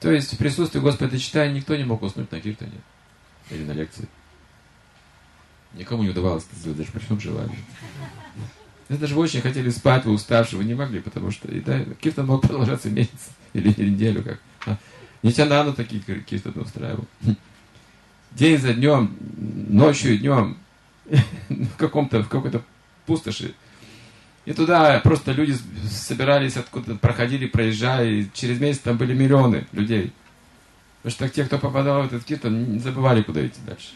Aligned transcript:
То 0.00 0.10
есть 0.10 0.32
в 0.32 0.38
присутствии 0.38 0.80
Господа 0.80 1.18
читая, 1.18 1.52
никто 1.52 1.76
не 1.76 1.84
мог 1.84 2.02
уснуть 2.02 2.32
на 2.32 2.40
киртане 2.40 2.80
или 3.50 3.64
на 3.64 3.72
лекции. 3.72 4.08
Никому 5.74 6.02
не 6.02 6.10
удавалось 6.10 6.44
это 6.50 6.58
сделать, 6.58 6.78
даже 6.78 6.90
при 6.90 7.00
всем. 7.00 7.18
Если 8.88 9.00
даже 9.00 9.14
вы 9.14 9.22
очень 9.22 9.40
хотели 9.40 9.70
спать, 9.70 10.04
вы 10.04 10.12
уставшие, 10.12 10.58
вы 10.58 10.64
не 10.64 10.74
могли, 10.74 11.00
потому 11.00 11.30
что 11.30 11.48
и, 11.48 11.60
да, 11.60 11.84
киртан 12.00 12.26
мог 12.26 12.42
продолжаться 12.42 12.90
месяц 12.90 13.28
или 13.52 13.68
неделю. 13.68 14.24
Как. 14.24 14.40
А, 14.66 14.76
Нитянанду 15.22 15.74
такие 15.74 16.00
киртаны 16.00 16.62
устраивал. 16.62 17.06
День 18.32 18.58
за 18.58 18.74
днем, 18.74 19.16
ночью 19.68 20.14
и 20.14 20.18
днем 20.18 20.56
в 21.48 21.76
каком-то 21.76 22.22
в 22.22 22.28
какой-то 22.28 22.62
пустоши. 23.06 23.54
И 24.46 24.52
туда 24.52 24.98
просто 25.00 25.32
люди 25.32 25.54
собирались 25.88 26.56
откуда 26.56 26.94
проходили, 26.94 27.46
проезжая, 27.46 28.08
и 28.08 28.26
через 28.32 28.58
месяц 28.58 28.80
там 28.80 28.96
были 28.96 29.14
миллионы 29.14 29.66
людей. 29.72 30.12
Потому 31.02 31.12
что 31.12 31.28
те, 31.28 31.44
кто 31.44 31.58
попадал 31.58 32.02
в 32.02 32.06
этот 32.06 32.24
киртан, 32.24 32.72
не 32.72 32.78
забывали, 32.78 33.22
куда 33.22 33.46
идти 33.46 33.60
дальше. 33.66 33.90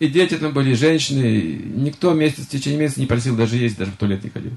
И 0.00 0.08
дети 0.08 0.36
там 0.36 0.52
были, 0.52 0.70
и 0.70 0.74
женщины. 0.74 1.26
И 1.26 1.56
никто 1.58 2.14
месяц, 2.14 2.46
в 2.46 2.48
течение 2.48 2.80
месяца 2.80 3.00
не 3.00 3.06
просил 3.06 3.36
даже 3.36 3.56
есть, 3.56 3.76
даже 3.76 3.92
в 3.92 3.96
туалет 3.96 4.24
не 4.24 4.30
ходил. 4.30 4.52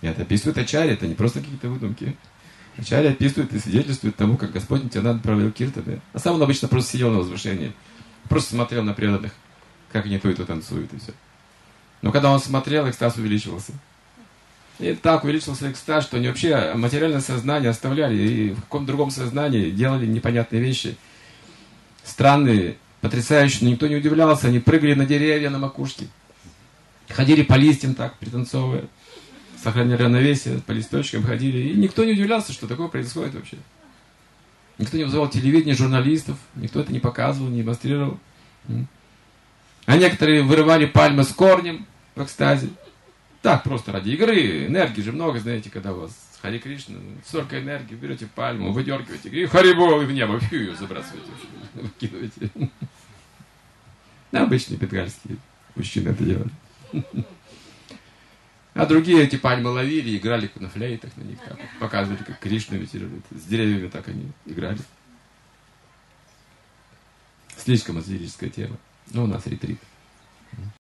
И 0.00 0.06
это 0.06 0.22
описывает 0.22 0.58
Ачарья, 0.58 0.94
это 0.94 1.06
не 1.06 1.14
просто 1.14 1.40
какие-то 1.40 1.68
выдумки. 1.68 2.16
Ачарья 2.76 3.10
описывает 3.10 3.52
и 3.52 3.58
свидетельствует 3.58 4.16
тому, 4.16 4.36
как 4.36 4.52
Господь 4.52 4.82
Нитянанд 4.82 5.22
провел 5.22 5.50
киртаны. 5.52 6.00
А 6.12 6.18
сам 6.18 6.34
он 6.34 6.42
обычно 6.42 6.68
просто 6.68 6.92
сидел 6.92 7.10
на 7.10 7.18
возвышении. 7.18 7.72
Просто 8.28 8.50
смотрел 8.54 8.82
на 8.82 8.94
преданных, 8.94 9.32
как 9.94 10.04
они 10.04 10.18
то 10.18 10.28
и 10.28 10.34
то 10.34 10.44
танцуют, 10.44 10.92
и 10.92 10.98
все. 10.98 11.12
Но 12.02 12.12
когда 12.12 12.30
он 12.30 12.38
смотрел, 12.38 12.86
экстаз 12.90 13.16
увеличивался. 13.16 13.72
И 14.78 14.94
так 14.94 15.24
увеличился 15.24 15.70
экстаз, 15.70 16.04
что 16.04 16.18
они 16.18 16.28
вообще 16.28 16.74
материальное 16.74 17.22
сознание 17.22 17.70
оставляли 17.70 18.16
и 18.16 18.50
в 18.50 18.60
каком-то 18.60 18.88
другом 18.88 19.10
сознании 19.10 19.70
делали 19.70 20.04
непонятные 20.04 20.60
вещи– 20.60 20.96
странные, 22.04 22.76
потрясающие, 23.00 23.60
но 23.62 23.70
никто 23.70 23.86
не 23.88 23.96
удивлялся, 23.96 24.48
они 24.48 24.60
прыгали 24.60 24.94
на 24.94 25.06
деревья, 25.06 25.50
на 25.50 25.58
макушке, 25.58 26.06
ходили 27.08 27.42
по 27.42 27.54
листьям 27.54 27.94
так, 27.94 28.18
пританцовывая, 28.18 28.84
сохраняли 29.62 30.02
равновесие, 30.02 30.60
по 30.60 30.72
листочкам 30.72 31.24
ходили, 31.24 31.68
и 31.68 31.74
никто 31.74 32.04
не 32.04 32.12
удивлялся, 32.12 32.52
что 32.52 32.68
такое 32.68 32.88
происходит 32.88 33.34
вообще. 33.34 33.56
Никто 34.78 34.96
не 34.96 35.04
вызывал 35.04 35.28
телевидение, 35.28 35.74
журналистов, 35.74 36.36
никто 36.56 36.80
это 36.80 36.92
не 36.92 37.00
показывал, 37.00 37.48
не 37.48 37.62
демонстрировал. 37.62 38.18
А 39.86 39.96
некоторые 39.96 40.42
вырывали 40.42 40.86
пальмы 40.86 41.24
с 41.24 41.32
корнем 41.32 41.86
в 42.14 42.22
экстазе. 42.22 42.70
Так, 43.42 43.62
просто 43.62 43.92
ради 43.92 44.10
игры, 44.10 44.66
энергии 44.66 45.02
же 45.02 45.12
много, 45.12 45.38
знаете, 45.38 45.70
когда 45.70 45.92
у 45.92 46.00
вас 46.00 46.12
Хари 46.40 46.58
Кришна, 46.58 46.96
столько 47.26 47.60
энергии, 47.60 47.94
берете 47.94 48.26
пальму, 48.26 48.72
выдергиваете, 48.72 49.28
и 49.28 49.46
Харибол, 49.46 50.00
и 50.00 50.06
в 50.06 50.12
небо, 50.12 50.40
фью, 50.40 50.60
ее 50.60 50.76
забрасываете, 50.76 51.30
выкидываете. 51.74 52.50
Обычные 54.32 54.78
бенгальские 54.78 55.36
мужчины 55.74 56.10
это 56.10 56.24
делали. 56.24 56.50
А 58.74 58.86
другие 58.86 59.22
эти 59.22 59.36
пальмы 59.36 59.70
ловили, 59.70 60.16
играли 60.16 60.50
на 60.56 60.68
флейтах 60.68 61.16
на 61.16 61.22
них, 61.22 61.38
так, 61.40 61.58
показывали, 61.78 62.22
как 62.24 62.40
Кришна 62.40 62.76
ветерирует. 62.76 63.24
С 63.30 63.44
деревьями 63.44 63.88
так 63.88 64.08
они 64.08 64.32
играли. 64.46 64.80
Слишком 67.56 68.00
эзотерическая 68.00 68.50
тема. 68.50 68.76
Но 69.12 69.24
у 69.24 69.26
нас 69.26 69.46
ретрит. 69.46 69.78